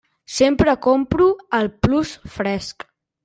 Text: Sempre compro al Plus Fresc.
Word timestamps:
Sempre 0.37 0.73
compro 0.85 1.27
al 1.57 1.69
Plus 1.83 2.17
Fresc. 2.39 2.87